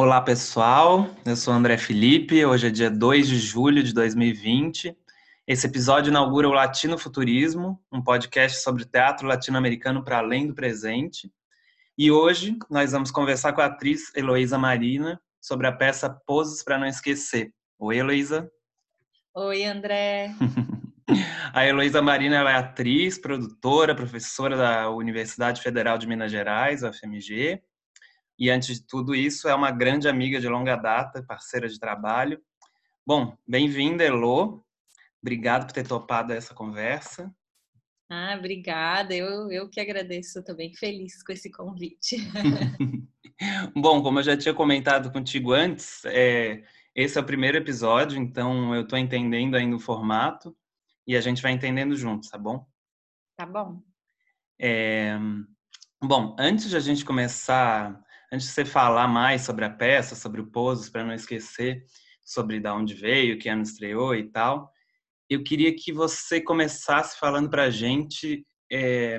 [0.00, 1.10] Olá, pessoal.
[1.26, 2.46] Eu sou André Felipe.
[2.46, 4.96] Hoje é dia 2 de julho de 2020.
[5.44, 11.28] Esse episódio inaugura o Latino Futurismo, um podcast sobre teatro latino-americano para além do presente.
[11.98, 16.78] E hoje nós vamos conversar com a atriz Heloísa Marina sobre a peça Poses para
[16.78, 17.52] Não Esquecer.
[17.76, 18.48] Oi, Heloísa.
[19.34, 20.32] Oi, André.
[21.52, 27.60] a Heloísa Marina é atriz, produtora, professora da Universidade Federal de Minas Gerais, UFMG,
[28.38, 32.40] e antes de tudo isso, é uma grande amiga de longa data, parceira de trabalho.
[33.04, 34.64] Bom, bem-vinda, Elo.
[35.20, 37.34] Obrigado por ter topado essa conversa.
[38.08, 39.14] Ah, obrigada.
[39.14, 42.16] Eu, eu que agradeço, bem feliz com esse convite.
[43.74, 46.62] Bom, como eu já tinha comentado contigo antes, é,
[46.94, 50.56] esse é o primeiro episódio, então eu estou entendendo ainda o formato
[51.06, 52.66] e a gente vai entendendo juntos, tá bom?
[53.36, 53.82] Tá bom.
[54.60, 55.16] É,
[56.02, 60.40] bom, antes de a gente começar antes de você falar mais sobre a peça, sobre
[60.40, 61.84] o Pousos, para não esquecer
[62.24, 64.70] sobre de onde veio, que ano estreou e tal,
[65.30, 69.18] eu queria que você começasse falando para a gente, é,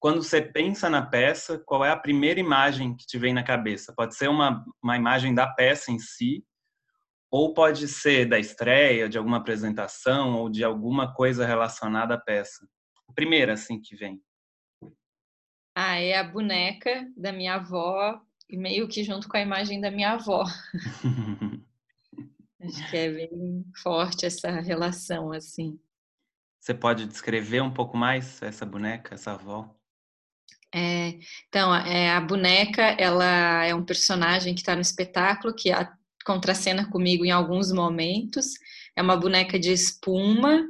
[0.00, 3.92] quando você pensa na peça, qual é a primeira imagem que te vem na cabeça?
[3.96, 6.44] Pode ser uma, uma imagem da peça em si,
[7.30, 12.66] ou pode ser da estreia, de alguma apresentação, ou de alguma coisa relacionada à peça.
[13.08, 14.20] A primeira, assim, que vem.
[15.76, 18.20] Ah, é a boneca da minha avó
[18.56, 20.44] meio que junto com a imagem da minha avó.
[22.60, 25.78] Acho que é bem forte essa relação, assim.
[26.58, 29.74] Você pode descrever um pouco mais essa boneca, essa avó?
[30.74, 35.90] É, então, é, a boneca, ela é um personagem que está no espetáculo, que a,
[36.28, 38.52] contracena comigo em alguns momentos.
[38.94, 40.62] É uma boneca de espuma,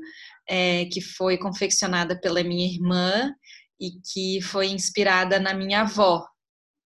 [0.49, 3.34] é, que foi confeccionada pela minha irmã
[3.81, 6.25] e que foi inspirada na minha avó.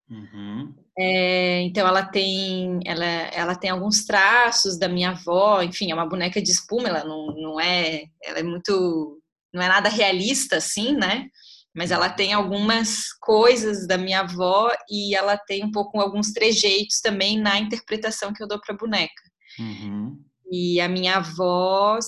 [0.09, 0.75] Uhum.
[0.99, 6.09] É, então ela tem, ela, ela tem alguns traços da minha avó, enfim, é uma
[6.09, 9.19] boneca de espuma, ela não, não é, ela é muito,
[9.53, 11.29] não é nada realista assim, né?
[11.75, 17.01] Mas ela tem algumas coisas da minha avó e ela tem um pouco alguns trejeitos
[17.01, 19.23] também na interpretação que eu dou para a boneca.
[19.59, 20.23] Uhum.
[20.51, 21.99] E a minha avó,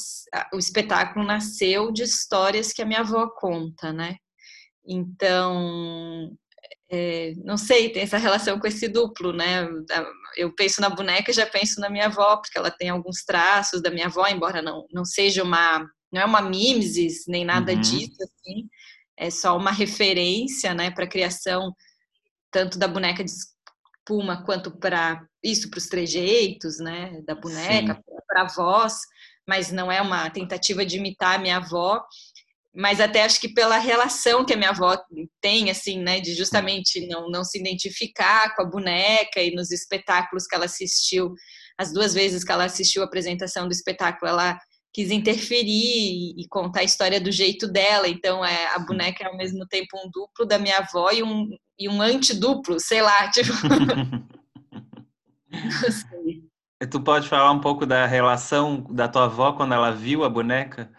[0.52, 4.16] o espetáculo nasceu de histórias que a minha avó conta, né?
[4.86, 6.30] Então,
[6.96, 9.68] é, não sei, tem essa relação com esse duplo, né?
[10.36, 13.82] Eu penso na boneca e já penso na minha avó, porque ela tem alguns traços
[13.82, 17.80] da minha avó, embora não, não seja uma, não é uma mimesis, nem nada uhum.
[17.80, 18.68] disso, assim,
[19.16, 21.72] é só uma referência, né, para a criação
[22.52, 28.42] tanto da boneca de espuma quanto para isso, para os trejeitos, né, da boneca, para
[28.42, 29.00] a voz,
[29.48, 32.04] mas não é uma tentativa de imitar a minha avó,
[32.74, 34.96] mas até acho que pela relação que a minha avó
[35.40, 40.46] tem, assim, né, de justamente não, não se identificar com a boneca e nos espetáculos
[40.46, 41.32] que ela assistiu,
[41.78, 44.58] as duas vezes que ela assistiu a apresentação do espetáculo, ela
[44.92, 49.36] quis interferir e contar a história do jeito dela, então é, a boneca é ao
[49.36, 51.48] mesmo tempo um duplo da minha avó e um,
[51.78, 53.52] e um antiduplo, sei lá, tipo...
[55.50, 56.44] não sei.
[56.90, 60.90] Tu pode falar um pouco da relação da tua avó quando ela viu a boneca?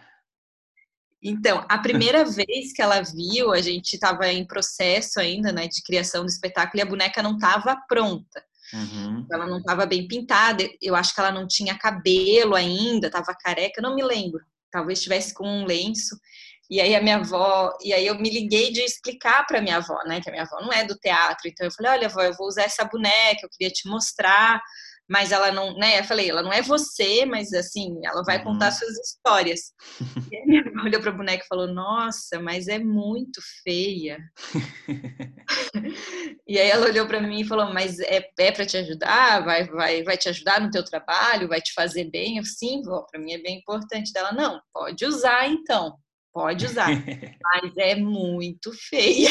[1.21, 5.81] Então, a primeira vez que ela viu, a gente estava em processo ainda, né, de
[5.83, 8.43] criação do espetáculo e a boneca não estava pronta.
[8.73, 9.25] Uhum.
[9.31, 10.67] Ela não estava bem pintada.
[10.81, 14.43] Eu acho que ela não tinha cabelo ainda, estava careca, não me lembro.
[14.71, 16.19] Talvez estivesse com um lenço.
[16.69, 19.99] E aí a minha avó, e aí eu me liguei de explicar para minha avó,
[20.07, 21.47] né, que a minha avó não é do teatro.
[21.47, 24.59] Então eu falei: "Olha, avó, eu vou usar essa boneca, eu queria te mostrar"
[25.07, 25.99] mas ela não, né?
[25.99, 28.45] Eu falei, ela não é você, mas assim, ela vai uhum.
[28.45, 29.71] contar suas histórias.
[30.31, 34.17] e a minha irmã olhou para a boneca e falou: Nossa, mas é muito feia.
[36.47, 39.45] e aí ela olhou para mim e falou: Mas é, é para te ajudar?
[39.45, 41.47] Vai, vai, vai te ajudar no teu trabalho?
[41.47, 42.37] Vai te fazer bem?
[42.37, 44.11] Eu sim, vó, para mim é bem importante.
[44.11, 45.97] Dela, não, pode usar então,
[46.33, 46.89] pode usar,
[47.43, 49.29] mas é muito feia.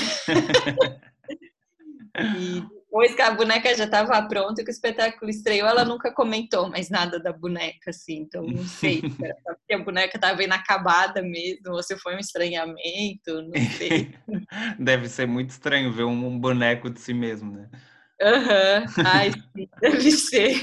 [2.37, 2.63] e
[2.95, 6.89] depois que a boneca já estava pronta, que o espetáculo estreou, ela nunca comentou mais
[6.89, 8.21] nada da boneca, assim.
[8.21, 9.03] Então, não sei
[9.67, 14.15] se a boneca estava inacabada mesmo, ou se foi um estranhamento, não sei.
[14.79, 17.69] Deve ser muito estranho ver um boneco de si mesmo, né?
[18.23, 19.05] Aham, uhum.
[19.05, 20.63] ai, sim, deve ser.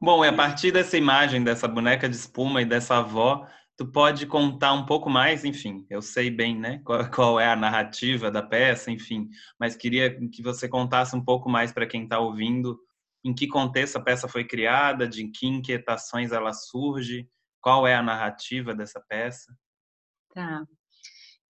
[0.00, 4.26] Bom, e a partir dessa imagem dessa boneca de espuma e dessa avó, tu pode
[4.26, 8.42] contar um pouco mais, enfim, eu sei bem, né, qual, qual é a narrativa da
[8.42, 9.28] peça, enfim,
[9.58, 12.78] mas queria que você contasse um pouco mais para quem está ouvindo,
[13.24, 17.28] em que contexto a peça foi criada, de que inquietações ela surge,
[17.60, 19.56] qual é a narrativa dessa peça.
[20.34, 20.62] Tá.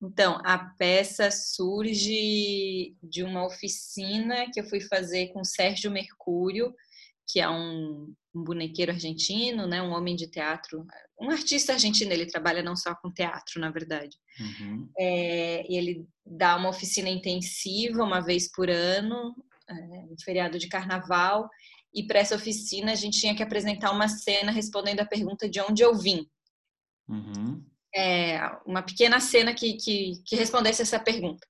[0.00, 6.72] Então, a peça surge de uma oficina que eu fui fazer com Sérgio Mercúrio,
[7.26, 10.86] que é um, um bonequeiro argentino, né, um homem de teatro,
[11.20, 12.12] um artista argentino.
[12.12, 14.16] Ele trabalha não só com teatro, na verdade.
[14.40, 14.88] Uhum.
[14.98, 19.34] É, ele dá uma oficina intensiva uma vez por ano,
[19.68, 21.48] é, no feriado de carnaval.
[21.94, 25.60] E para essa oficina a gente tinha que apresentar uma cena respondendo a pergunta de
[25.60, 26.26] onde eu vim.
[27.08, 27.64] Uhum.
[27.94, 31.46] É, uma pequena cena que, que, que respondesse essa pergunta.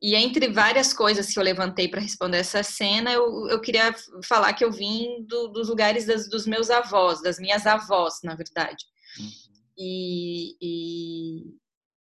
[0.00, 3.92] E entre várias coisas que eu levantei para responder essa cena, eu, eu queria
[4.22, 8.36] falar que eu vim do, dos lugares das, dos meus avós, das minhas avós, na
[8.36, 8.84] verdade.
[9.18, 9.28] Uhum.
[9.76, 11.58] E, e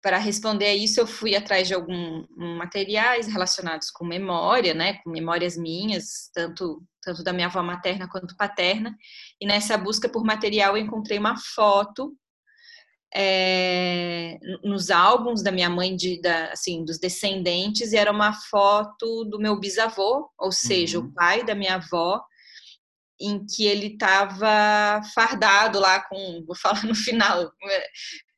[0.01, 5.09] para responder a isso, eu fui atrás de alguns materiais relacionados com memória, né, com
[5.09, 8.95] memórias minhas, tanto, tanto da minha avó materna quanto paterna.
[9.41, 12.15] E nessa busca por material, eu encontrei uma foto
[13.17, 19.23] é, nos álbuns da minha mãe, de, da, assim, dos descendentes, e era uma foto
[19.23, 21.05] do meu bisavô, ou seja, uhum.
[21.05, 22.21] o pai da minha avó,
[23.17, 27.49] em que ele estava fardado lá com, vou falar no final,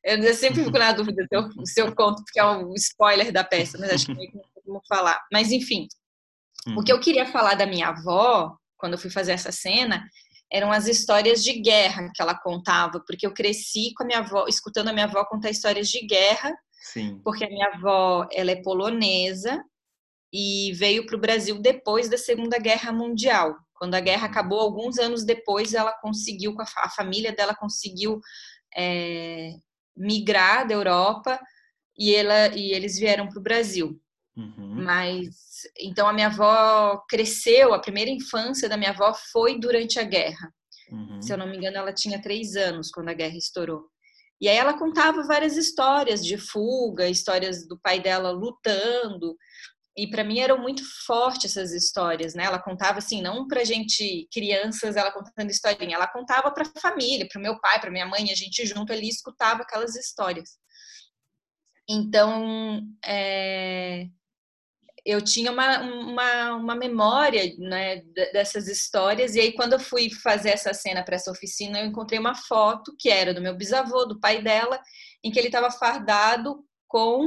[0.04, 3.42] eu sempre fico na dúvida se eu, se eu conto, porque é um spoiler da
[3.42, 5.20] peça, mas acho que não vou falar.
[5.32, 5.88] Mas enfim,
[6.68, 6.78] uhum.
[6.78, 10.08] o que eu queria falar da minha avó, quando eu fui fazer essa cena,
[10.50, 14.46] eram as histórias de guerra que ela contava, porque eu cresci com a minha avó,
[14.48, 17.20] escutando a minha avó contar histórias de guerra, Sim.
[17.22, 19.62] porque a minha avó ela é polonesa
[20.32, 23.56] e veio para o Brasil depois da Segunda Guerra Mundial.
[23.74, 28.20] Quando a guerra acabou, alguns anos depois, ela conseguiu, a família dela conseguiu
[28.76, 29.52] é,
[29.96, 31.38] migrar da Europa
[31.96, 34.00] e, ela, e eles vieram para o Brasil.
[34.38, 34.84] Uhum.
[34.84, 35.34] Mas
[35.80, 40.54] então a minha avó cresceu, a primeira infância da minha avó foi durante a guerra.
[40.92, 41.20] Uhum.
[41.20, 43.86] Se eu não me engano, ela tinha três anos quando a guerra estourou.
[44.40, 49.36] E aí ela contava várias histórias de fuga, histórias do pai dela lutando.
[49.96, 52.44] E para mim eram muito fortes essas histórias, né?
[52.44, 57.26] Ela contava assim, não para gente crianças, ela contando historinha, ela contava para a família,
[57.28, 60.50] para o meu pai, para minha mãe, a gente junto ali escutava aquelas histórias.
[61.90, 64.06] Então, é,
[65.08, 70.50] eu tinha uma, uma, uma memória né, dessas histórias, e aí quando eu fui fazer
[70.50, 74.20] essa cena para essa oficina, eu encontrei uma foto que era do meu bisavô, do
[74.20, 74.78] pai dela,
[75.24, 77.24] em que ele estava fardado com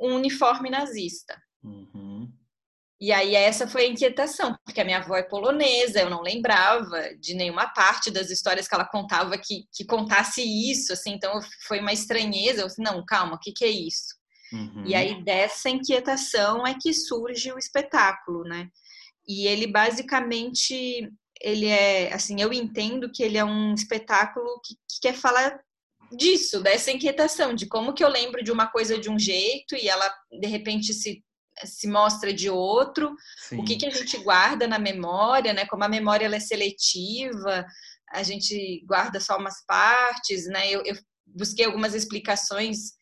[0.00, 1.40] um uniforme nazista.
[1.62, 2.28] Uhum.
[3.00, 7.14] E aí essa foi a inquietação, porque a minha avó é polonesa, eu não lembrava
[7.20, 11.38] de nenhuma parte das histórias que ela contava que, que contasse isso, assim, então
[11.68, 14.19] foi uma estranheza, eu disse, não, calma, o que, que é isso?
[14.52, 14.84] Uhum.
[14.86, 18.68] E aí dessa inquietação é que surge o espetáculo, né?
[19.26, 21.08] E ele basicamente
[21.40, 25.58] ele é assim, eu entendo que ele é um espetáculo que, que quer falar
[26.12, 29.88] disso, dessa inquietação, de como que eu lembro de uma coisa de um jeito e
[29.88, 31.22] ela de repente se
[31.64, 33.60] se mostra de outro, Sim.
[33.60, 35.66] o que, que a gente guarda na memória, né?
[35.66, 37.66] Como a memória ela é seletiva,
[38.10, 40.70] a gente guarda só umas partes, né?
[40.70, 40.96] Eu, eu
[41.26, 42.92] busquei algumas explicações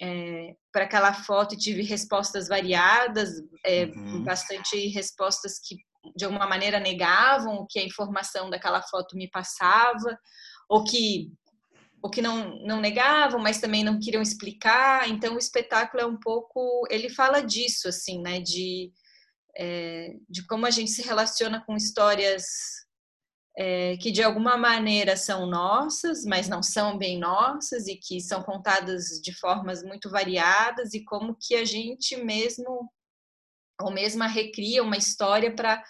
[0.00, 3.30] é, para aquela foto e tive respostas variadas,
[3.64, 4.24] é, uhum.
[4.24, 5.76] bastante respostas que
[6.16, 10.18] de alguma maneira negavam o que a informação daquela foto me passava,
[10.68, 11.32] ou que
[12.02, 15.08] ou que não, não negavam, mas também não queriam explicar.
[15.08, 18.92] Então o espetáculo é um pouco, ele fala disso assim, né, de
[19.56, 22.44] é, de como a gente se relaciona com histórias
[23.56, 28.42] é, que de alguma maneira são nossas, mas não são bem nossas e que são
[28.42, 32.90] contadas de formas muito variadas e como que a gente mesmo
[33.80, 35.82] ou mesma recria uma história para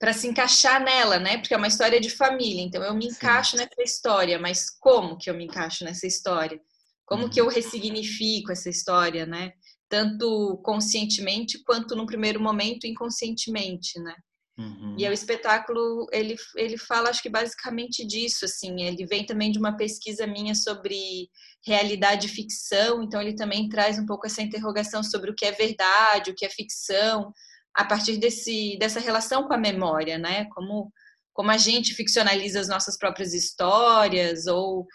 [0.00, 1.38] para se encaixar nela, né?
[1.38, 3.58] Porque é uma história de família, então eu me encaixo Sim.
[3.58, 6.60] nessa história, mas como que eu me encaixo nessa história?
[7.06, 7.52] Como que eu uhum.
[7.52, 9.52] ressignifico essa história, né?
[9.88, 14.16] Tanto conscientemente quanto no primeiro momento inconscientemente, né?
[14.58, 14.96] Uhum.
[14.98, 19.58] E o espetáculo, ele, ele fala, acho que basicamente disso, assim, ele vem também de
[19.58, 21.28] uma pesquisa minha sobre
[21.66, 25.52] realidade e ficção, então ele também traz um pouco essa interrogação sobre o que é
[25.52, 27.32] verdade, o que é ficção,
[27.74, 30.92] a partir desse, dessa relação com a memória, né, como,
[31.32, 34.86] como a gente ficcionaliza as nossas próprias histórias, ou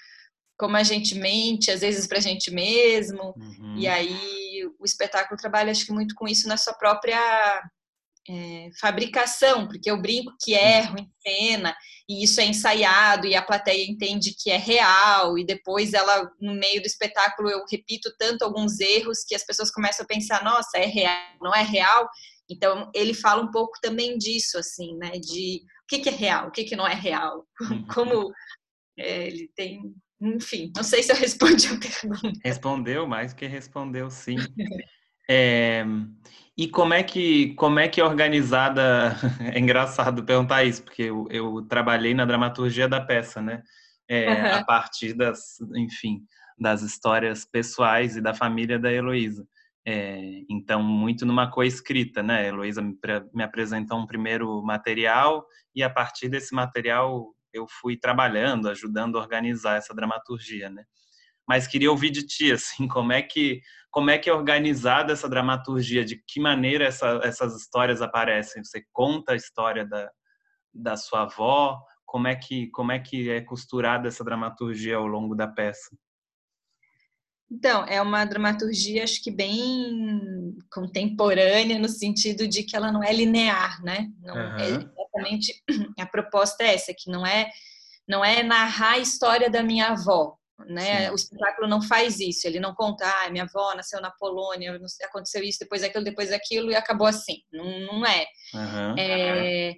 [0.56, 3.76] como a gente mente, às vezes, para a gente mesmo, uhum.
[3.78, 7.20] e aí o espetáculo trabalha, acho que muito com isso na sua própria
[8.30, 11.76] é, fabricação, porque eu brinco que erro em cena
[12.10, 16.54] e isso é ensaiado e a plateia entende que é real e depois ela no
[16.54, 20.78] meio do espetáculo eu repito tanto alguns erros que as pessoas começam a pensar nossa
[20.78, 22.08] é real não é real
[22.50, 26.48] então ele fala um pouco também disso assim né de o que, que é real
[26.48, 27.86] o que, que não é real uhum.
[27.94, 28.32] como
[28.98, 29.82] é, ele tem
[30.20, 32.40] enfim, não sei se eu respondi a pergunta.
[32.44, 34.36] Respondeu mais que respondeu, sim.
[35.30, 35.84] É,
[36.58, 39.16] e como é que como é que é organizada?
[39.56, 43.62] É engraçado perguntar isso, porque eu, eu trabalhei na dramaturgia da peça, né?
[44.10, 44.56] É, uhum.
[44.56, 46.22] A partir das, enfim,
[46.58, 49.46] das histórias pessoais e da família da Heloísa.
[49.86, 52.40] É, então, muito numa coescrita, né?
[52.40, 52.98] A Heloísa me,
[53.34, 55.46] me apresentou um primeiro material
[55.76, 60.84] e a partir desse material eu fui trabalhando, ajudando a organizar essa dramaturgia, né?
[61.48, 63.62] Mas queria ouvir de ti, assim, como é que
[63.98, 66.06] como é que é organizada essa dramaturgia?
[66.06, 68.64] De que maneira essa, essas histórias aparecem?
[68.64, 70.12] Você conta a história da,
[70.72, 71.82] da sua avó?
[72.06, 75.98] Como é que como é que é costurada essa dramaturgia ao longo da peça?
[77.50, 83.12] Então, é uma dramaturgia, acho que bem contemporânea, no sentido de que ela não é
[83.12, 84.12] linear, né?
[84.22, 84.58] Não uhum.
[84.58, 85.64] é exatamente
[86.00, 87.50] a proposta é essa, que não é
[88.08, 91.12] não é narrar a história da minha avó, né?
[91.12, 95.44] O espetáculo não faz isso, ele não conta, ah, minha avó nasceu na Polônia, aconteceu
[95.44, 97.42] isso, depois aquilo, depois aquilo e acabou assim.
[97.52, 98.26] Não, não é.
[98.54, 98.96] Uhum.
[98.98, 99.74] é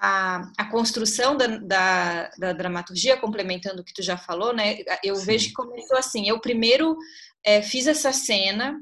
[0.00, 4.78] a, a construção da, da, da, dramaturgia, complementando o que tu já falou, né?
[5.02, 5.24] Eu Sim.
[5.24, 6.28] vejo que começou assim.
[6.28, 6.96] Eu primeiro
[7.44, 8.80] é, fiz essa cena,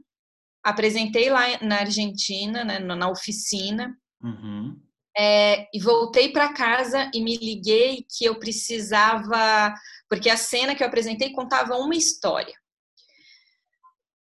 [0.63, 4.77] apresentei lá na Argentina, né, na oficina, uhum.
[5.17, 9.75] é, e voltei para casa e me liguei que eu precisava,
[10.11, 12.53] porque a cena que eu apresentei contava uma história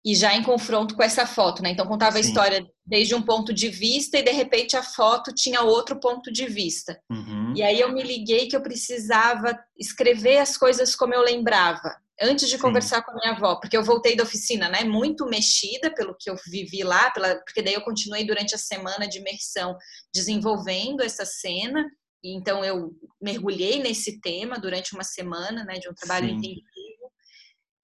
[0.06, 1.72] e já em confronto com essa foto, né?
[1.72, 2.18] Então contava Sim.
[2.20, 6.32] a história desde um ponto de vista e de repente a foto tinha outro ponto
[6.32, 7.02] de vista.
[7.10, 7.54] Uhum.
[7.56, 12.48] E aí eu me liguei que eu precisava escrever as coisas como eu lembrava, antes
[12.48, 12.62] de Sim.
[12.62, 14.84] conversar com a minha avó, porque eu voltei da oficina, né?
[14.84, 19.08] Muito mexida pelo que eu vivi lá, pela, porque daí eu continuei durante a semana
[19.08, 19.76] de imersão
[20.14, 21.86] desenvolvendo essa cena.
[22.24, 25.76] Então eu mergulhei nesse tema durante uma semana, né?
[25.76, 26.36] De um trabalho Sim.
[26.36, 27.00] intensivo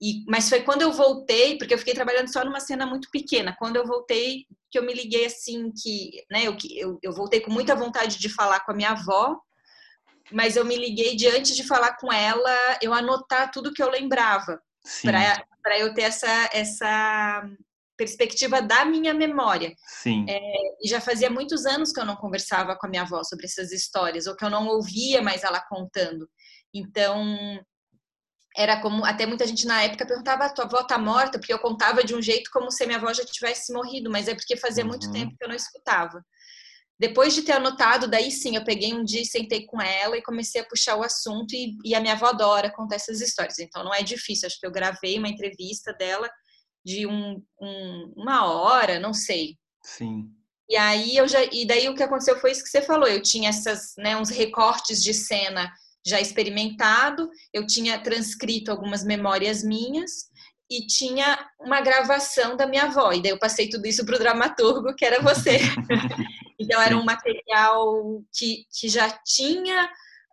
[0.02, 3.56] e, mas foi quando eu voltei, porque eu fiquei trabalhando só numa cena muito pequena.
[3.58, 7.52] Quando eu voltei, que eu me liguei assim que, né, eu, eu, eu voltei com
[7.52, 9.40] muita vontade de falar com a minha avó,
[10.32, 13.90] mas eu me liguei de antes de falar com ela, eu anotar tudo que eu
[13.90, 14.62] lembrava,
[15.64, 17.50] para eu ter essa, essa
[17.98, 19.74] perspectiva da minha memória.
[19.88, 20.26] Sim.
[20.28, 20.40] É,
[20.84, 23.72] e já fazia muitos anos que eu não conversava com a minha avó sobre essas
[23.72, 26.30] histórias, ou que eu não ouvia mais ela contando.
[26.74, 27.60] Então,
[28.56, 31.38] era como até muita gente na época perguntava: a tua avó tá morta?
[31.38, 34.36] Porque eu contava de um jeito como se minha avó já tivesse morrido, mas é
[34.36, 34.90] porque fazia uhum.
[34.90, 36.24] muito tempo que eu não escutava.
[36.98, 40.24] Depois de ter anotado, daí sim, eu peguei um dia e sentei com ela e
[40.24, 41.54] comecei a puxar o assunto.
[41.54, 44.48] E, e a minha avó adora contar essas histórias, então não é difícil.
[44.48, 46.30] Acho que eu gravei uma entrevista dela
[46.86, 49.58] de um, um, uma hora, não sei.
[49.84, 50.30] Sim.
[50.70, 53.08] E aí eu já e daí o que aconteceu foi isso que você falou.
[53.08, 55.72] Eu tinha essas, né, uns recortes de cena
[56.06, 60.30] já experimentado, eu tinha transcrito algumas memórias minhas
[60.70, 63.12] e tinha uma gravação da minha avó.
[63.12, 65.60] E daí eu passei tudo isso para o dramaturgo, que era você.
[66.60, 69.90] então era um material que, que já tinha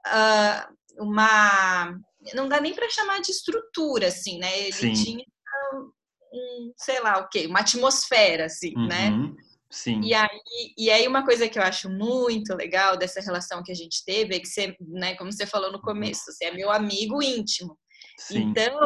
[0.06, 1.98] uh, uma.
[2.34, 4.60] Não dá nem para chamar de estrutura, assim, né?
[4.60, 4.92] Ele Sim.
[4.92, 5.24] tinha
[6.32, 9.10] um, sei lá o quê, uma atmosfera, assim, né?
[9.10, 9.28] uhum.
[9.28, 9.42] né?
[9.70, 10.02] Sim.
[10.02, 10.40] E aí,
[10.76, 14.36] e aí uma coisa que eu acho muito legal dessa relação que a gente teve
[14.36, 15.82] é que você, né, como você falou no uhum.
[15.82, 17.78] começo, você é meu amigo íntimo.
[18.18, 18.50] Sim.
[18.50, 18.78] Então,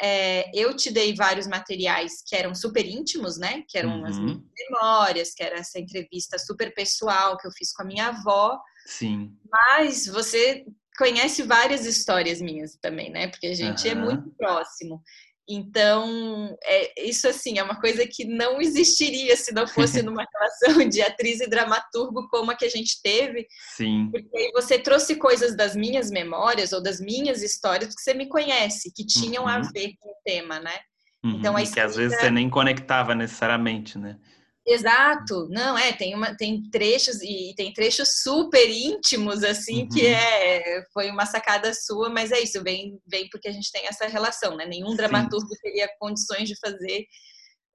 [0.00, 3.64] é, eu te dei vários materiais que eram super íntimos, né?
[3.66, 4.04] Que eram uhum.
[4.04, 8.08] as minhas memórias, que era essa entrevista super pessoal que eu fiz com a minha
[8.08, 8.58] avó.
[8.84, 9.32] Sim.
[9.50, 10.66] Mas você
[10.98, 13.28] conhece várias histórias minhas também, né?
[13.28, 13.92] Porque a gente uhum.
[13.92, 15.02] é muito próximo.
[15.48, 20.88] Então, é, isso assim é uma coisa que não existiria se não fosse numa relação
[20.88, 23.46] de atriz e dramaturgo como a que a gente teve.
[23.76, 24.08] Sim.
[24.10, 28.28] Porque aí você trouxe coisas das minhas memórias ou das minhas histórias que você me
[28.28, 29.48] conhece, que tinham uhum.
[29.48, 30.74] a ver com o tema, né?
[31.24, 31.38] Uhum.
[31.38, 31.80] Então, a escrita...
[31.80, 34.18] que às vezes você nem conectava necessariamente, né?
[34.68, 39.88] Exato, não é, tem uma tem trechos e tem trechos super íntimos assim uhum.
[39.88, 43.86] que é foi uma sacada sua, mas é isso, vem vem porque a gente tem
[43.86, 44.66] essa relação, né?
[44.66, 44.96] Nenhum Sim.
[44.96, 47.06] dramaturgo teria condições de fazer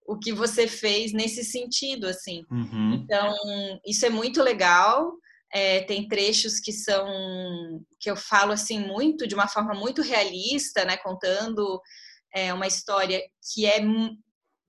[0.05, 2.43] o que você fez nesse sentido, assim.
[2.51, 2.93] Uhum.
[2.95, 3.33] Então,
[3.85, 5.13] isso é muito legal.
[5.53, 7.05] É, tem trechos que são
[7.99, 11.79] que eu falo assim muito de uma forma muito realista, né, contando
[12.33, 13.21] é, uma história
[13.53, 13.79] que é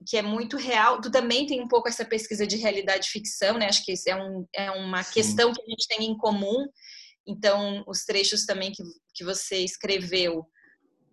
[0.06, 1.00] que é muito real.
[1.00, 3.66] Tu também tem um pouco essa pesquisa de realidade ficção, né?
[3.66, 5.12] Acho que isso é, um, é uma Sim.
[5.14, 6.66] questão que a gente tem em comum.
[7.26, 8.82] Então, os trechos também que,
[9.14, 10.46] que você escreveu,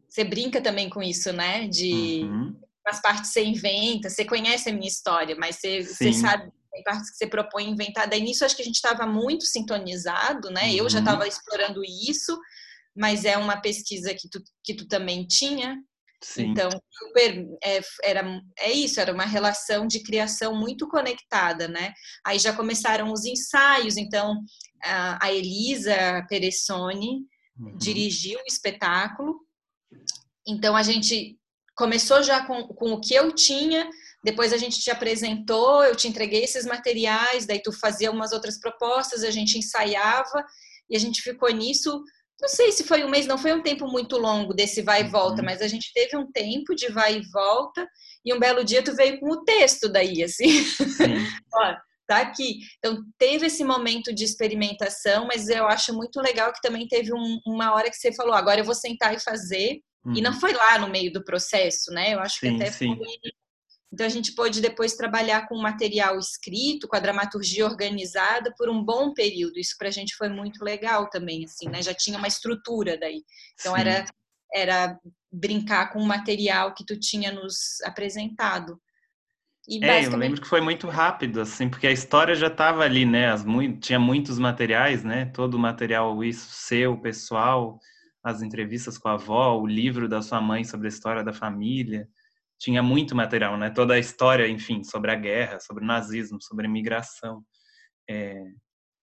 [0.08, 1.68] você brinca também com isso, né?
[1.68, 2.56] De uhum.
[2.86, 7.10] as partes você inventa, você conhece a minha história, mas você, você sabe tem partes
[7.12, 8.08] que você propõe inventar.
[8.08, 10.66] Daí nisso acho que a gente estava muito sintonizado, né?
[10.66, 10.76] Uhum.
[10.76, 11.28] Eu já estava uhum.
[11.28, 12.40] explorando isso,
[12.96, 15.78] mas é uma pesquisa que tu, que tu também tinha.
[16.22, 16.48] Sim.
[16.48, 21.94] Então, super, é, era, é isso, era uma relação de criação muito conectada, né?
[22.26, 24.38] Aí já começaram os ensaios, então
[24.84, 27.22] a, a Elisa Peressoni
[27.58, 27.78] uhum.
[27.78, 29.40] dirigiu o espetáculo.
[30.46, 31.38] Então a gente
[31.76, 33.90] começou já com, com o que eu tinha,
[34.22, 38.60] depois a gente te apresentou, eu te entreguei esses materiais, daí tu fazia umas outras
[38.60, 40.46] propostas, a gente ensaiava
[40.90, 42.04] e a gente ficou nisso.
[42.42, 45.06] Não sei se foi um mês, não foi um tempo muito longo desse vai e
[45.06, 45.12] uhum.
[45.12, 45.46] volta, uhum.
[45.46, 47.88] mas a gente teve um tempo de vai e volta
[48.26, 50.48] e um belo dia tu veio com o texto daí, assim.
[51.54, 51.76] Ó,
[52.08, 52.60] tá aqui.
[52.78, 57.40] Então teve esse momento de experimentação, mas eu acho muito legal que também teve um,
[57.46, 59.80] uma hora que você falou, agora eu vou sentar e fazer.
[60.06, 60.16] Uhum.
[60.16, 60.40] E não uhum.
[60.40, 62.14] foi lá no meio do processo, né?
[62.14, 62.96] Eu acho sim, que até sim.
[62.96, 63.06] foi
[63.92, 68.84] então, a gente pôde depois trabalhar com material escrito, com a dramaturgia organizada por um
[68.84, 69.58] bom período.
[69.58, 71.82] Isso para a gente foi muito legal também, assim, né?
[71.82, 73.24] Já tinha uma estrutura daí.
[73.60, 74.06] Então, era,
[74.54, 74.98] era
[75.32, 78.80] brincar com o material que tu tinha nos apresentado.
[79.68, 83.06] E, é, eu lembro que foi muito rápido, assim, porque a história já estava ali,
[83.06, 83.32] né?
[83.32, 85.26] As, muito, tinha muitos materiais, né?
[85.26, 87.80] Todo o material, isso seu, pessoal,
[88.24, 92.08] as entrevistas com a avó, o livro da sua mãe sobre a história da família
[92.60, 93.70] tinha muito material, né?
[93.70, 97.44] Toda a história, enfim, sobre a guerra, sobre o nazismo, sobre a imigração.
[98.10, 98.44] É,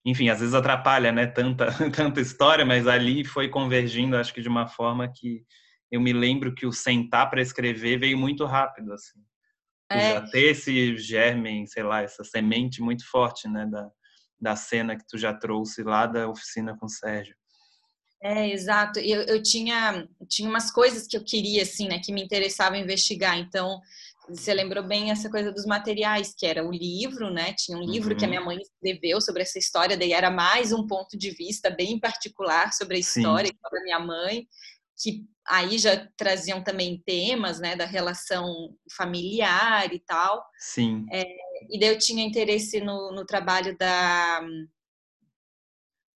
[0.04, 1.26] enfim, às vezes atrapalha, né?
[1.26, 5.42] Tanta, tanta história, mas ali foi convergindo, acho que de uma forma que
[5.90, 9.20] eu me lembro que o sentar para escrever veio muito rápido, assim.
[9.90, 10.14] É.
[10.14, 13.66] Já ter esse germe, sei lá, essa semente muito forte, né?
[13.66, 13.88] Da,
[14.38, 17.34] da cena que tu já trouxe lá da oficina com o Sérgio.
[18.23, 18.99] É, exato.
[18.99, 23.38] Eu, eu tinha, tinha umas coisas que eu queria, assim, né, que me interessava investigar.
[23.38, 23.80] Então,
[24.28, 27.52] você lembrou bem essa coisa dos materiais, que era o livro, né?
[27.52, 28.18] Tinha um livro uhum.
[28.18, 28.46] que a minha uhum.
[28.46, 32.96] mãe escreveu sobre essa história, daí era mais um ponto de vista bem particular sobre
[32.96, 34.46] a história da minha mãe,
[35.00, 40.44] que aí já traziam também temas, né, da relação familiar e tal.
[40.58, 41.06] Sim.
[41.12, 41.25] É,
[41.70, 44.40] e daí eu tinha interesse no, no trabalho da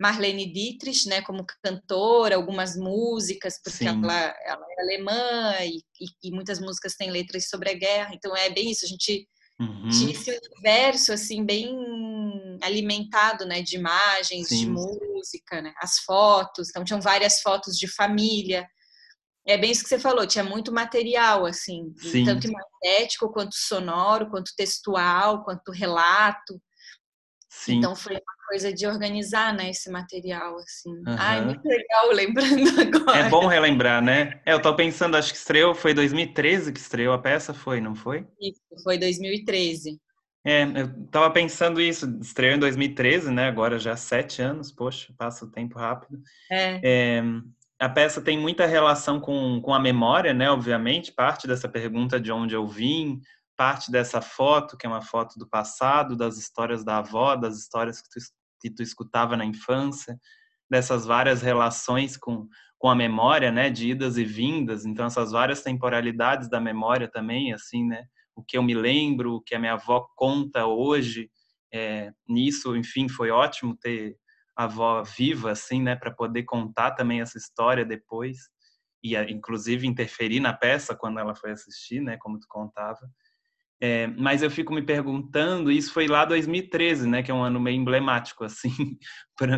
[0.00, 5.82] Marlene Dietrich, né, como cantora, algumas músicas, porque ela, ela é alemã e,
[6.22, 9.28] e, muitas músicas têm letras sobre a guerra, então é bem isso, a gente
[9.60, 9.88] uhum.
[9.90, 11.76] tinha esse universo, assim, bem
[12.62, 14.58] alimentado, né, de imagens, Sim.
[14.58, 18.66] de música, né, as fotos, então tinham várias fotos de família,
[19.46, 24.54] é bem isso que você falou, tinha muito material, assim, tanto magnético, quanto sonoro, quanto
[24.56, 26.58] textual, quanto relato,
[27.50, 27.78] Sim.
[27.78, 30.90] Então foi uma coisa de organizar, né, esse material, assim.
[30.90, 31.16] Uhum.
[31.16, 33.18] Ai, muito legal lembrando agora.
[33.18, 34.40] É bom relembrar, né?
[34.44, 37.94] É, eu tô pensando, acho que estreou, foi 2013 que estreou a peça, foi, não
[37.94, 38.26] foi?
[38.40, 40.00] Isso, foi 2013.
[40.44, 43.46] É, eu tava pensando isso, estreou em 2013, né?
[43.46, 46.20] Agora já sete anos, poxa, passa o tempo rápido.
[46.50, 46.80] É.
[46.82, 47.22] é.
[47.78, 50.50] a peça tem muita relação com, com a memória, né?
[50.50, 53.20] Obviamente, parte dessa pergunta de onde eu vim,
[53.56, 58.00] parte dessa foto, que é uma foto do passado, das histórias da avó, das histórias
[58.00, 58.18] que tu,
[58.60, 60.18] que tu escutava na infância,
[60.70, 62.46] dessas várias relações com,
[62.78, 67.52] com a memória, né, de idas e vindas, então essas várias temporalidades da memória também,
[67.52, 71.30] assim, né, o que eu me lembro, o que a minha avó conta hoje,
[71.72, 74.16] é, nisso, enfim, foi ótimo ter
[74.56, 78.38] a avó viva, assim, né, para poder contar também essa história depois,
[79.02, 83.00] e inclusive interferir na peça quando ela foi assistir, né, como tu contava.
[83.82, 87.58] É, mas eu fico me perguntando, isso foi lá 2013, né, que é um ano
[87.58, 88.98] meio emblemático assim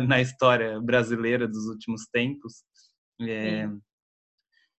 [0.07, 2.63] na história brasileira dos últimos tempos.
[3.21, 3.69] É,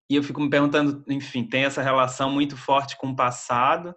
[0.10, 3.96] e eu fico me perguntando, enfim, tem essa relação muito forte com o passado,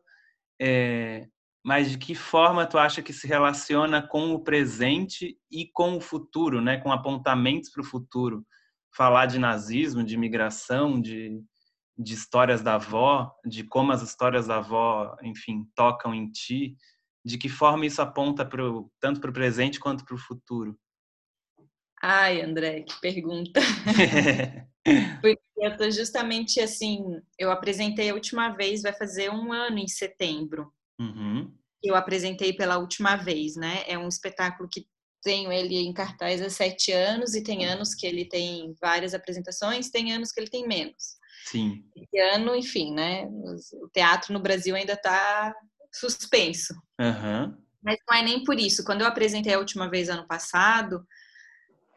[0.61, 1.27] é,
[1.65, 6.01] mas de que forma tu acha que se relaciona com o presente e com o
[6.01, 8.45] futuro, né, com apontamentos para o futuro?
[8.97, 11.41] Falar de nazismo, de imigração, de
[11.99, 16.77] de histórias da avó, de como as histórias da avó, enfim, tocam em ti,
[17.25, 20.79] de que forma isso aponta pro, tanto para o presente quanto para o futuro?
[22.01, 23.61] Ai, André, que pergunta.
[25.21, 27.03] Porque eu tô justamente assim,
[27.39, 30.73] eu apresentei a última vez, vai fazer um ano em setembro.
[31.01, 31.53] Uhum.
[31.83, 33.83] Eu apresentei pela última vez, né?
[33.89, 34.87] É um espetáculo que
[35.23, 39.91] tenho ele em cartaz há sete anos e tem anos que ele tem várias apresentações,
[39.91, 41.17] tem anos que ele tem menos.
[41.47, 41.85] Sim.
[41.95, 43.27] Esse ano, enfim, né?
[43.81, 45.55] O teatro no Brasil ainda está
[45.93, 46.75] suspenso.
[47.01, 47.57] Uhum.
[47.83, 48.85] Mas não é nem por isso.
[48.85, 51.07] Quando eu apresentei a última vez ano passado,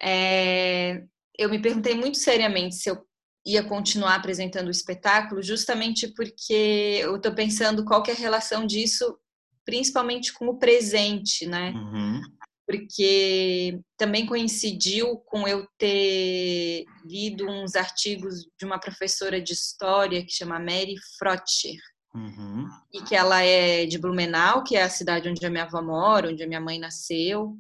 [0.02, 1.04] é...
[1.38, 3.04] eu me perguntei muito seriamente se eu
[3.46, 8.68] ia continuar apresentando o espetáculo, justamente porque eu estou pensando qual que é a relação
[8.68, 9.18] disso,
[9.66, 11.72] principalmente com o presente, né?
[11.72, 12.22] Uhum.
[12.69, 20.32] Porque também coincidiu com eu ter lido uns artigos de uma professora de história que
[20.32, 21.79] chama Mary Frotcher,
[22.13, 22.67] uhum.
[22.93, 26.29] e que ela é de Blumenau, que é a cidade onde a minha avó mora,
[26.29, 27.55] onde a minha mãe nasceu,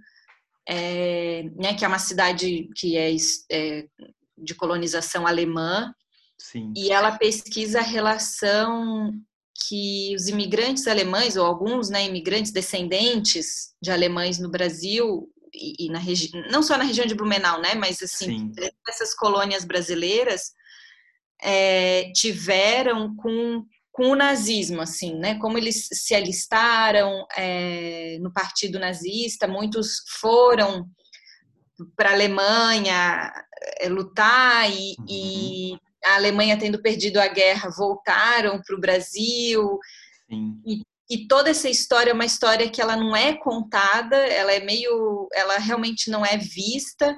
[0.67, 3.11] é, né, que é uma cidade que é,
[3.51, 3.87] é
[4.37, 5.91] de colonização alemã,
[6.37, 6.71] Sim.
[6.77, 9.11] e ela pesquisa a relação
[9.67, 15.89] que os imigrantes alemães, ou alguns né, imigrantes descendentes de alemães no Brasil, e, e
[15.89, 15.99] na
[16.51, 18.51] não só na região de Blumenau, né, mas assim,
[18.87, 20.53] essas colônias brasileiras
[21.41, 28.79] é, tiveram com, com o nazismo, assim, né, como eles se alistaram é, no partido
[28.79, 30.87] nazista, muitos foram
[31.95, 33.31] para a Alemanha
[33.79, 35.05] é, lutar e, uhum.
[35.07, 39.79] e a Alemanha tendo perdido a guerra, voltaram para o Brasil.
[40.65, 44.59] E, e, toda essa história é uma história que ela não é contada, ela é
[44.59, 47.17] meio, ela realmente não é vista,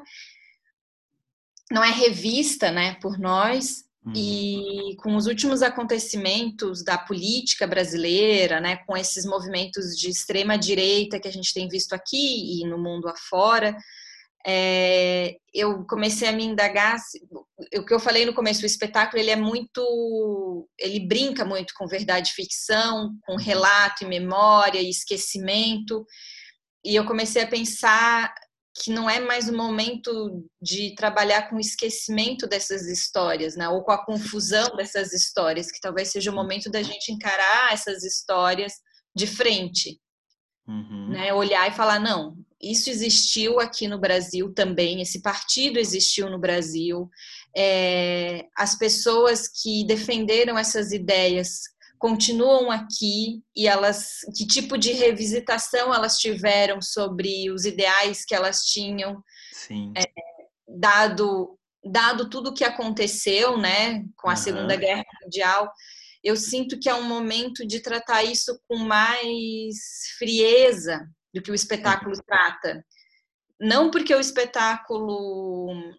[1.71, 3.83] não é revista, né, por nós.
[4.03, 4.13] Uhum.
[4.15, 11.19] E com os últimos acontecimentos da política brasileira, né, com esses movimentos de extrema direita
[11.19, 13.77] que a gente tem visto aqui e no mundo afora,
[14.45, 16.97] é, eu comecei a me indagar
[17.77, 21.87] o que eu falei no começo o espetáculo ele é muito ele brinca muito com
[21.87, 26.05] verdade ficção com relato e memória e esquecimento
[26.83, 28.33] e eu comecei a pensar
[28.73, 33.67] que não é mais o momento de trabalhar com o esquecimento dessas histórias, né?
[33.67, 38.03] ou com a confusão dessas histórias, que talvez seja o momento da gente encarar essas
[38.03, 38.73] histórias
[39.15, 39.99] de frente,
[40.67, 41.09] uhum.
[41.09, 41.33] né?
[41.33, 47.09] olhar e falar não, isso existiu aqui no Brasil também, esse partido existiu no Brasil.
[47.55, 51.61] É, as pessoas que defenderam essas ideias
[52.01, 58.61] continuam aqui e elas que tipo de revisitação elas tiveram sobre os ideais que elas
[58.61, 59.23] tinham
[59.95, 60.03] é,
[60.67, 64.37] dado dado tudo o que aconteceu né com a uhum.
[64.37, 65.71] segunda guerra mundial
[66.23, 69.75] eu sinto que é um momento de tratar isso com mais
[70.17, 72.83] frieza do que o espetáculo trata.
[73.59, 75.93] Não porque o espetáculo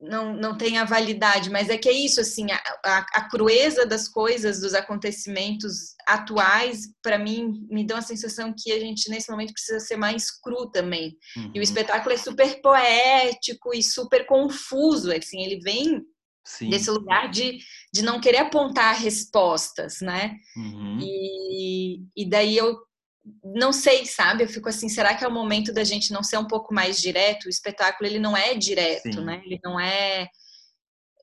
[0.00, 4.08] não, não tenha validade, mas é que é isso, assim, a, a, a crueza das
[4.08, 9.52] coisas, dos acontecimentos atuais, para mim, me dá uma sensação que a gente, nesse momento,
[9.52, 11.16] precisa ser mais cru também.
[11.36, 11.44] Uhum.
[11.44, 11.62] E o uhum.
[11.62, 16.02] espetáculo é super poético e super confuso, assim, ele vem
[16.44, 16.70] Sim.
[16.70, 17.58] desse lugar de,
[17.92, 20.36] de não querer apontar respostas, né?
[20.56, 20.98] Uhum.
[21.00, 22.78] E, e daí eu
[23.44, 24.44] não sei, sabe?
[24.44, 27.00] Eu fico assim, será que é o momento da gente não ser um pouco mais
[27.00, 27.46] direto?
[27.46, 29.24] O espetáculo ele não é direto, Sim.
[29.24, 29.42] né?
[29.44, 30.28] Ele não é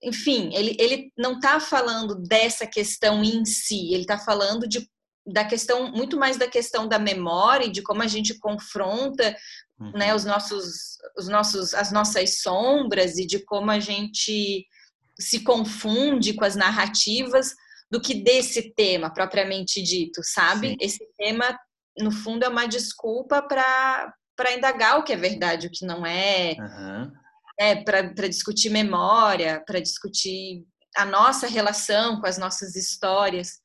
[0.04, 4.88] enfim, ele, ele não está falando dessa questão em si, ele está falando de,
[5.26, 9.36] da questão, muito mais da questão da memória e de como a gente confronta
[9.80, 9.92] uhum.
[9.94, 14.66] né, os nossos, os nossos, as nossas sombras e de como a gente
[15.20, 17.56] se confunde com as narrativas
[17.90, 20.70] do que desse tema propriamente dito, sabe?
[20.70, 20.78] Sim.
[20.80, 21.58] Esse tema
[21.98, 26.56] no fundo, é uma desculpa para indagar o que é verdade, o que não é,
[26.60, 27.12] uhum.
[27.60, 33.60] é para discutir memória, para discutir a nossa relação com as nossas histórias.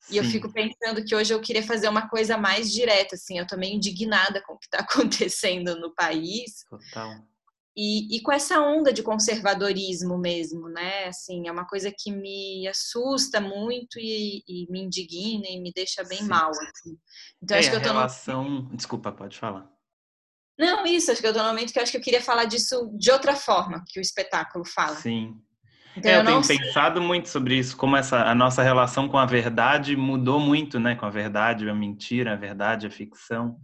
[0.00, 0.14] Sim.
[0.14, 3.46] E eu fico pensando que hoje eu queria fazer uma coisa mais direta, assim, eu
[3.46, 6.64] tô meio indignada com o que está acontecendo no país.
[6.68, 7.29] Total.
[7.76, 11.06] E, e, com essa onda de conservadorismo mesmo, né?
[11.06, 16.02] Assim, é uma coisa que me assusta muito e, e me indigna e me deixa
[16.04, 16.28] bem Sim.
[16.28, 16.50] mal.
[16.50, 16.98] Assim.
[17.40, 18.44] Então, é, acho que eu tô relação...
[18.44, 18.76] No...
[18.76, 19.70] Desculpa, pode falar.
[20.58, 22.44] Não, isso, acho que eu tô no momento que eu acho que eu queria falar
[22.44, 24.96] disso de outra forma que o espetáculo fala.
[24.96, 25.40] Sim.
[25.96, 26.58] Então, é, eu, eu tenho sei...
[26.58, 30.96] pensado muito sobre isso, como essa a nossa relação com a verdade mudou muito, né?
[30.96, 33.56] Com a verdade, a mentira, a verdade, a ficção.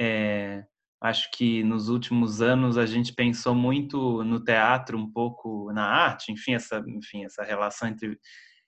[0.00, 0.64] É,
[1.00, 6.30] Acho que nos últimos anos a gente pensou muito no teatro, um pouco na arte,
[6.30, 8.18] enfim, essa, enfim, essa relação entre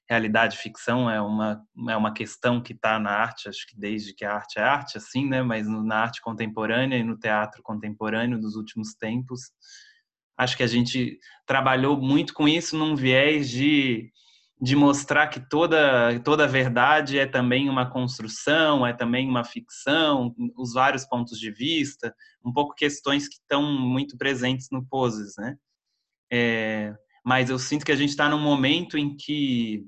[0.09, 4.15] realidade e ficção é uma, é uma questão que está na arte, acho que desde
[4.15, 5.43] que a arte é arte, assim, né?
[5.43, 9.51] Mas na arte contemporânea e no teatro contemporâneo dos últimos tempos,
[10.37, 14.11] acho que a gente trabalhou muito com isso num viés de
[14.63, 20.75] de mostrar que toda toda verdade é também uma construção, é também uma ficção, os
[20.75, 25.57] vários pontos de vista, um pouco questões que estão muito presentes no Poses, né?
[26.33, 26.95] É,
[27.25, 29.85] mas eu sinto que a gente está num momento em que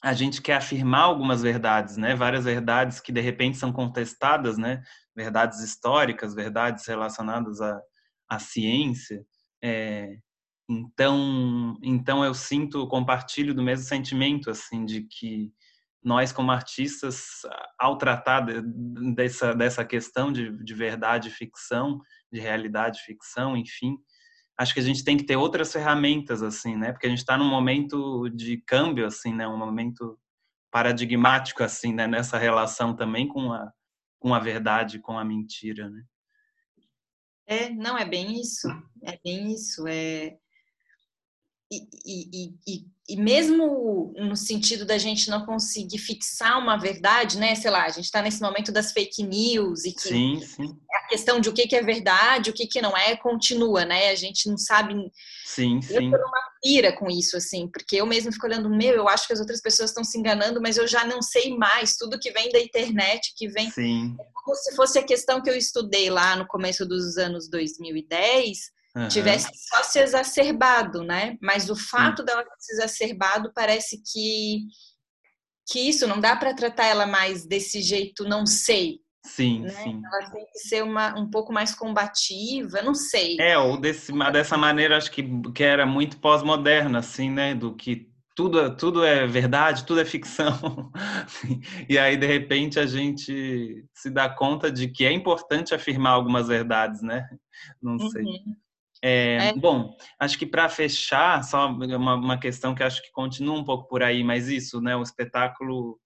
[0.00, 2.14] a gente quer afirmar algumas verdades, né?
[2.14, 4.80] Várias verdades que de repente são contestadas, né?
[5.12, 7.80] Verdades históricas, verdades relacionadas à,
[8.28, 9.24] à ciência.
[9.60, 10.18] É,
[10.68, 15.52] então, então eu sinto, compartilho do mesmo sentimento, assim, de que
[16.02, 17.42] nós como artistas,
[17.78, 18.46] ao tratar
[19.14, 22.00] dessa, dessa questão de, de verdade e ficção,
[22.32, 23.96] de realidade e ficção, enfim,
[24.58, 26.92] acho que a gente tem que ter outras ferramentas, assim, né?
[26.92, 29.46] Porque a gente está num momento de câmbio, assim, né?
[29.46, 30.18] Um momento
[30.70, 32.06] paradigmático, assim, né?
[32.06, 33.72] Nessa relação também com a,
[34.18, 36.02] com a verdade, com a mentira, né?
[37.46, 38.68] É, não, é bem isso.
[39.02, 39.86] É bem isso.
[39.88, 40.36] É...
[41.70, 47.54] E, e, e, e, mesmo no sentido da gente não conseguir fixar uma verdade, né?
[47.54, 50.78] Sei lá, a gente está nesse momento das fake news e que sim, sim.
[50.90, 54.08] a questão de o que, que é verdade, o que, que não é, continua, né?
[54.08, 54.94] A gente não sabe.
[55.44, 55.92] Sim, sim.
[55.92, 59.26] Eu tô numa pira com isso, assim, porque eu mesmo fico olhando, meu, eu acho
[59.26, 62.30] que as outras pessoas estão se enganando, mas eu já não sei mais tudo que
[62.30, 63.70] vem da internet, que vem.
[63.70, 64.16] Sim.
[64.18, 68.77] É como se fosse a questão que eu estudei lá no começo dos anos 2010
[68.96, 69.08] uhum.
[69.08, 71.36] tivesse só se exacerbado, né?
[71.40, 74.60] Mas o fato dela ter se exacerbado parece que
[75.70, 79.00] que isso não dá para tratar ela mais desse jeito, não sei.
[79.24, 79.68] Sim, né?
[79.68, 80.00] sim.
[80.02, 83.36] Ela tem que ser uma, um pouco mais combativa, não sei.
[83.38, 85.22] É, ou desse, dessa maneira, acho que,
[85.52, 87.54] que era muito pós-moderna, assim, né?
[87.54, 90.90] Do que tudo, tudo é verdade, tudo é ficção.
[91.88, 96.48] e aí, de repente, a gente se dá conta de que é importante afirmar algumas
[96.48, 97.28] verdades, né?
[97.82, 98.22] Não sei.
[98.22, 98.56] Uhum.
[99.02, 99.54] É, é.
[99.54, 103.86] Bom, acho que para fechar, só uma, uma, questão que acho que continua um pouco
[103.88, 104.96] por aí, mas isso, né?
[104.96, 105.98] O espetáculo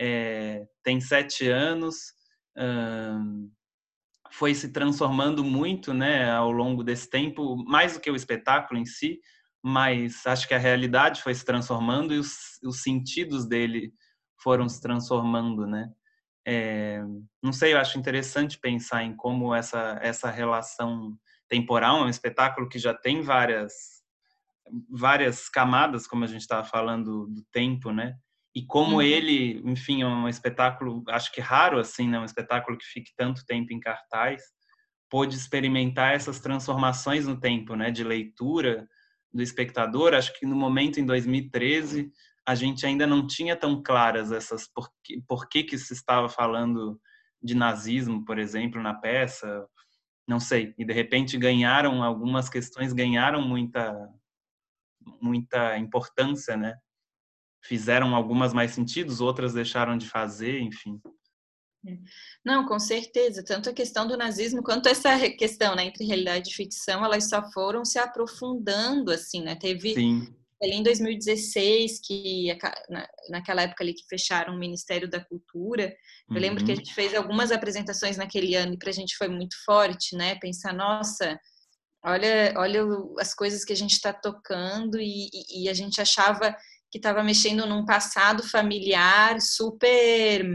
[0.00, 1.96] é, tem sete anos,
[2.58, 3.50] hum,
[4.32, 8.86] foi se transformando muito, né, ao longo desse tempo, mais do que o espetáculo em
[8.86, 9.20] si,
[9.62, 13.92] mas acho que a realidade foi se transformando e os, os sentidos dele
[14.42, 15.88] foram se transformando, né?
[16.44, 17.00] É,
[17.40, 21.16] não sei, eu acho interessante pensar em como essa essa relação
[21.52, 24.00] temporal, é um espetáculo que já tem várias
[24.88, 28.14] várias camadas, como a gente estava falando do tempo, né?
[28.54, 29.02] E como uhum.
[29.02, 32.18] ele, enfim, é um espetáculo, acho que raro assim, né?
[32.18, 34.42] Um espetáculo que fique tanto tempo em cartaz,
[35.10, 37.90] pôde experimentar essas transformações no tempo, né?
[37.90, 38.88] De leitura
[39.30, 40.14] do espectador.
[40.14, 42.10] Acho que no momento em 2013
[42.46, 46.30] a gente ainda não tinha tão claras essas por que, por que que se estava
[46.30, 46.98] falando
[47.42, 49.66] de nazismo, por exemplo, na peça,
[50.26, 54.08] não sei, e de repente ganharam algumas questões ganharam muita
[55.20, 56.76] muita importância, né?
[57.64, 61.00] Fizeram algumas mais sentidos, outras deixaram de fazer, enfim.
[61.86, 61.98] É.
[62.44, 63.44] Não, com certeza.
[63.44, 67.50] Tanto a questão do nazismo quanto essa questão né, entre realidade e ficção, elas só
[67.50, 69.56] foram se aprofundando, assim, né?
[69.56, 72.56] Teve Sim ali em 2016, que
[73.28, 75.92] naquela época ali que fecharam o Ministério da Cultura,
[76.30, 76.78] eu lembro que a uhum.
[76.78, 80.36] gente fez algumas apresentações naquele ano e para a gente foi muito forte, né?
[80.36, 81.36] Pensar, nossa,
[82.04, 82.82] olha, olha
[83.18, 86.56] as coisas que a gente está tocando e, e, e, a gente achava
[86.90, 90.46] que estava mexendo num passado familiar super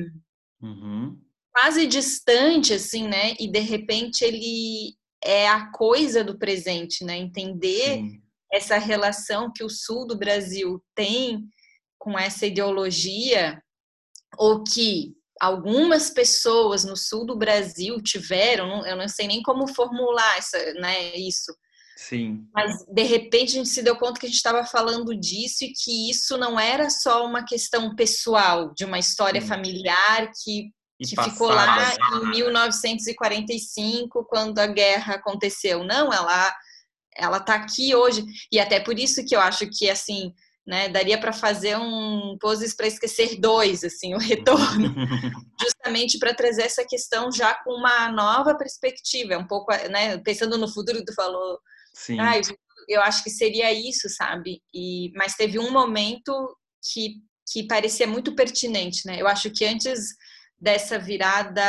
[0.62, 1.20] uhum.
[1.54, 3.36] quase distante, assim, né?
[3.40, 7.18] E de repente ele é a coisa do presente, né?
[7.18, 11.44] Entender Sim essa relação que o sul do Brasil tem
[12.00, 13.62] com essa ideologia,
[14.38, 20.38] ou que algumas pessoas no sul do Brasil tiveram, eu não sei nem como formular
[20.38, 21.54] essa, né, isso.
[21.98, 22.48] Sim.
[22.54, 25.74] Mas de repente a gente se deu conta que a gente estava falando disso e
[25.74, 29.48] que isso não era só uma questão pessoal, de uma história Sim.
[29.48, 30.70] familiar que,
[31.04, 35.84] que ficou lá em 1945, quando a guerra aconteceu.
[35.84, 36.54] Não, ela
[37.18, 40.34] ela está aqui hoje e até por isso que eu acho que assim
[40.66, 44.94] né, daria para fazer um poses para esquecer dois, assim, o retorno,
[45.62, 50.58] justamente para trazer essa questão já com uma nova perspectiva, é um pouco, né, pensando
[50.58, 51.58] no futuro, tu falou,
[51.98, 52.20] Sim.
[52.20, 52.34] Ah,
[52.88, 54.62] eu acho que seria isso, sabe?
[54.74, 56.56] E mas teve um momento
[56.94, 57.16] que
[57.50, 59.22] que parecia muito pertinente, né?
[59.22, 60.10] Eu acho que antes
[60.60, 61.64] dessa virada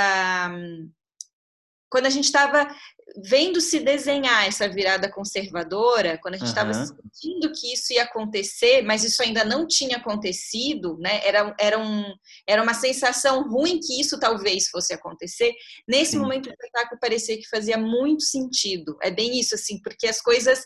[1.89, 2.69] quando a gente estava
[3.16, 6.87] vendo se desenhar essa virada conservadora, quando a gente estava uhum.
[6.87, 11.21] sentindo que isso ia acontecer, mas isso ainda não tinha acontecido, né?
[11.25, 12.05] Era, era, um,
[12.47, 15.53] era uma sensação ruim que isso talvez fosse acontecer.
[15.87, 16.18] Nesse Sim.
[16.18, 18.97] momento, o espetáculo parecia que fazia muito sentido.
[19.03, 20.64] É bem isso, assim, porque as coisas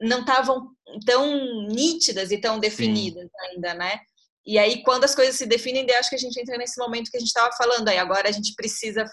[0.00, 0.70] não estavam
[1.06, 3.46] tão nítidas e tão definidas Sim.
[3.48, 4.00] ainda, né?
[4.44, 7.10] E aí, quando as coisas se definem, eu acho que a gente entra nesse momento
[7.10, 7.98] que a gente estava falando aí.
[7.98, 9.04] Agora a gente precisa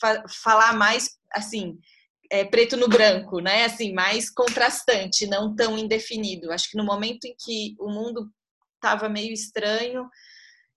[0.00, 1.78] fa falar mais, assim,
[2.34, 3.64] é, preto no branco, né?
[3.64, 6.50] Assim, mais contrastante, não tão indefinido.
[6.50, 8.28] Acho que no momento em que o mundo
[8.74, 10.08] estava meio estranho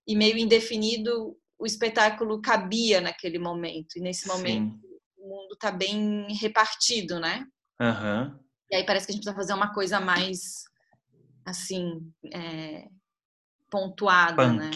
[0.07, 3.97] e meio indefinido, o espetáculo cabia naquele momento.
[3.97, 4.97] E nesse momento Sim.
[5.17, 7.43] o mundo está bem repartido, né?
[7.81, 8.39] Uhum.
[8.69, 10.63] E aí parece que a gente precisa fazer uma coisa mais
[11.43, 12.13] assim.
[12.31, 12.87] É...
[13.71, 14.57] pontuada, Punk.
[14.57, 14.71] né?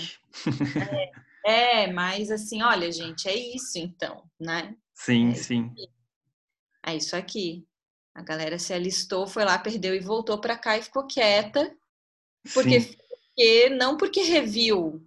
[1.46, 4.76] É, é, mas assim, olha, gente, é isso então, né?
[4.96, 5.74] Sim, é sim.
[6.86, 7.66] É isso aqui.
[8.14, 11.74] A galera se alistou, foi lá, perdeu e voltou para cá e ficou quieta.
[12.54, 15.02] Porque, porque não porque reviu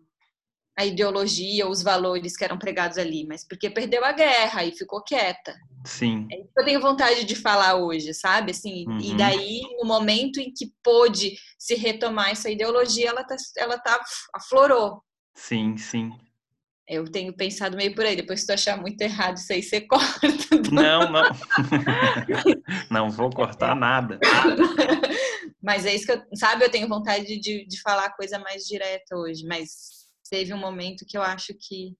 [0.76, 5.02] a ideologia, os valores que eram pregados ali, mas porque perdeu a guerra e ficou
[5.02, 5.54] quieta.
[5.84, 6.26] Sim.
[6.32, 8.50] É isso que eu tenho vontade de falar hoje, sabe?
[8.50, 8.98] Assim, uhum.
[8.98, 14.02] E daí, no momento em que pôde se retomar essa ideologia, ela tá, ela tá
[14.34, 15.02] aflorou.
[15.34, 16.12] Sim, sim.
[16.86, 18.14] Eu tenho pensado meio por aí.
[18.14, 20.28] Depois, se tu achar muito errado isso aí, você corta.
[20.70, 21.30] Não, não.
[22.90, 24.18] não vou cortar nada.
[25.62, 26.64] Mas é isso que eu, sabe?
[26.64, 29.46] Eu tenho vontade de, de falar coisa mais direta hoje.
[29.46, 29.70] Mas
[30.28, 31.96] teve um momento que eu acho que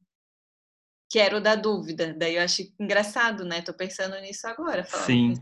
[1.11, 2.13] que era o da dúvida.
[2.19, 3.63] Daí eu acho engraçado, né?
[3.63, 4.85] Tô pensando nisso agora.
[4.85, 5.35] Sim.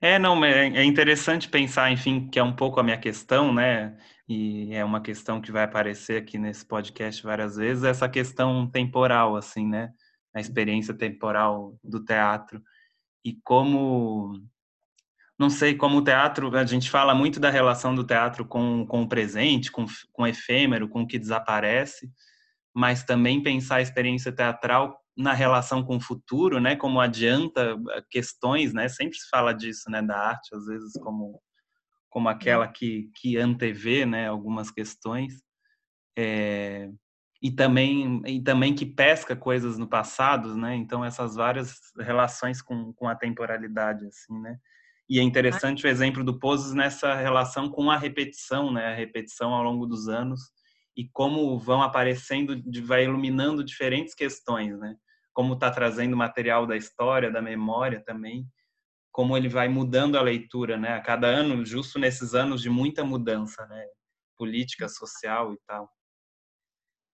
[0.00, 3.96] É, não, é, é interessante pensar, enfim, que é um pouco a minha questão, né?
[4.28, 9.36] E é uma questão que vai aparecer aqui nesse podcast várias vezes, essa questão temporal,
[9.36, 9.92] assim, né?
[10.34, 12.62] A experiência temporal do teatro.
[13.24, 14.40] E como
[15.38, 19.02] não sei, como o teatro, a gente fala muito da relação do teatro com, com
[19.02, 22.08] o presente, com, com o efêmero, com o que desaparece,
[22.72, 26.76] mas também pensar a experiência teatral na relação com o futuro, né?
[26.76, 28.88] Como adianta eh, questões, né?
[28.88, 30.00] Sempre se fala disso, né?
[30.00, 31.40] Da arte, às vezes como
[32.12, 34.28] como aquela que que antevê, né?
[34.28, 35.42] Algumas questões
[36.16, 36.90] é,
[37.42, 40.76] e também e também que pesca coisas no passado, né?
[40.76, 44.58] Então essas várias relações com com a temporalidade, assim, né?
[45.08, 48.92] E é interessante o exemplo do Poses nessa relação com a repetição, né?
[48.92, 50.50] A repetição ao longo dos anos
[50.94, 54.94] e como vão aparecendo, vai iluminando diferentes questões, né?
[55.32, 58.46] Como está trazendo material da história, da memória também,
[59.12, 60.94] como ele vai mudando a leitura, né?
[60.94, 63.84] A cada ano, justo nesses anos de muita mudança, né?
[64.38, 65.88] Política, social e tal.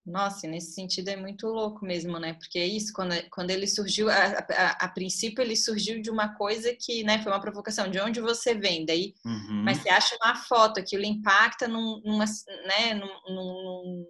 [0.08, 2.32] Nossa, nesse sentido é muito louco mesmo, né?
[2.32, 6.34] Porque é isso, quando, quando ele surgiu, a, a, a, princípio ele surgiu de uma
[6.34, 9.62] coisa que, né, foi uma provocação, de onde você vem, daí, uhum.
[9.64, 14.06] mas você acha uma foto, aquilo impacta num, numa, né, num, num,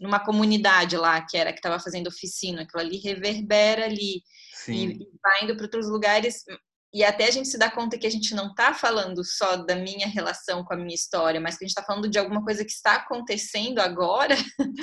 [0.00, 4.22] numa comunidade lá, que era que estava fazendo oficina, aquilo ali reverbera ali,
[4.66, 6.42] e, e vai indo para outros lugares,
[6.92, 9.76] e até a gente se dá conta que a gente não está falando só da
[9.76, 12.64] minha relação com a minha história, mas que a gente está falando de alguma coisa
[12.64, 14.34] que está acontecendo agora,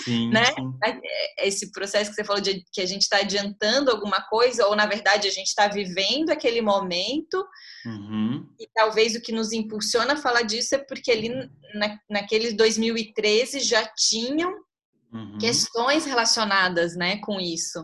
[0.03, 0.45] sim, né?
[0.45, 0.77] Sim.
[0.83, 4.75] É, esse processo que você falou de que a gente está adiantando alguma coisa, ou
[4.75, 7.43] na verdade a gente está vivendo aquele momento,
[7.85, 8.47] uhum.
[8.59, 11.29] e talvez o que nos impulsiona a falar disso é porque ali
[11.73, 14.53] na, naqueles 2013 já tinham
[15.11, 15.39] uhum.
[15.39, 17.83] questões relacionadas, né, com isso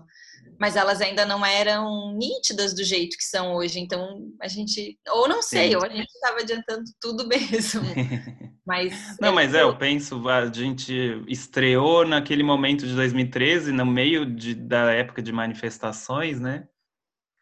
[0.62, 3.80] mas elas ainda não eram nítidas do jeito que são hoje.
[3.80, 5.78] Então a gente, ou não sei, Sim.
[5.78, 7.82] ou a gente estava adiantando tudo mesmo.
[8.64, 10.94] Mas não, mas é, eu penso, a gente
[11.28, 16.68] estreou naquele momento de 2013, no meio de, da época de manifestações, né?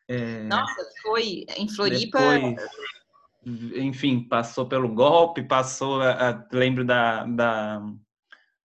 [0.07, 0.43] É...
[0.45, 2.19] Nossa, foi em Floripa.
[2.19, 7.81] Depois, enfim, passou pelo golpe, passou, a, a, lembro da, da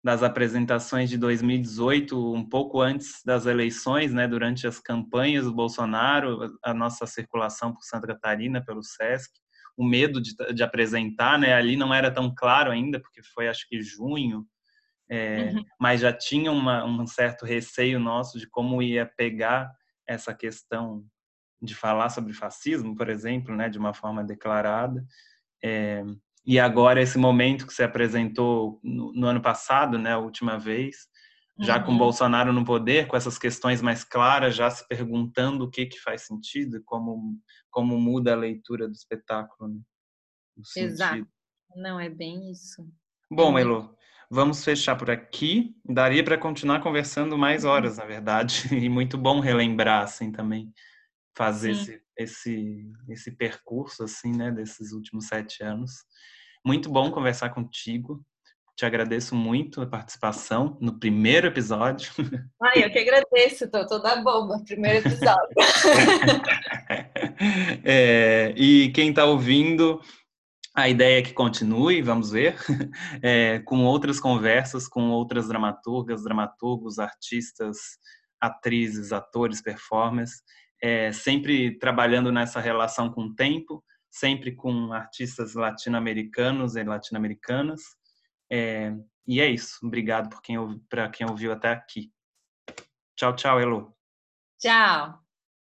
[0.02, 6.56] das apresentações de 2018, um pouco antes das eleições, né, durante as campanhas do Bolsonaro,
[6.64, 9.30] a nossa circulação por Santa Catarina, pelo SESC,
[9.76, 13.68] o medo de, de apresentar, né, ali não era tão claro ainda, porque foi acho
[13.68, 14.46] que junho,
[15.08, 15.64] é, uhum.
[15.78, 19.70] mas já tinha uma, um certo receio nosso de como ia pegar
[20.06, 21.04] essa questão
[21.60, 25.04] de falar sobre fascismo, por exemplo, né, de uma forma declarada.
[25.62, 26.02] É,
[26.50, 31.06] e agora esse momento que se apresentou no, no ano passado, né, a última vez,
[31.60, 31.84] já uhum.
[31.84, 36.00] com Bolsonaro no poder, com essas questões mais claras, já se perguntando o que que
[36.00, 37.38] faz sentido, como
[37.70, 39.70] como muda a leitura do espetáculo.
[39.70, 39.80] Né?
[40.76, 41.24] Exato.
[41.76, 42.84] Não é bem isso.
[43.30, 43.96] Bom, é Elo,
[44.28, 45.76] vamos fechar por aqui.
[45.84, 47.70] Daria para continuar conversando mais uhum.
[47.70, 50.74] horas, na verdade, e muito bom relembrar assim também,
[51.36, 55.92] fazer esse, esse esse percurso assim, né, desses últimos sete anos.
[56.64, 58.22] Muito bom conversar contigo.
[58.76, 62.12] Te agradeço muito a participação no primeiro episódio.
[62.62, 65.54] Ai, eu que agradeço, tô toda boba, primeiro episódio.
[67.84, 70.00] é, e quem está ouvindo,
[70.74, 72.56] a ideia é que continue, vamos ver,
[73.22, 77.76] é, com outras conversas com outras dramaturgas, dramaturgos, artistas,
[78.40, 80.42] atrizes, atores, performers,
[80.82, 87.80] é, sempre trabalhando nessa relação com o tempo, sempre com artistas latino-americanos e latino-americanas.
[88.50, 88.92] É,
[89.26, 89.78] e é isso.
[89.84, 90.28] Obrigado
[90.88, 92.12] para quem ouviu até aqui.
[93.16, 93.96] Tchau, tchau, Elo.
[94.58, 95.19] Tchau.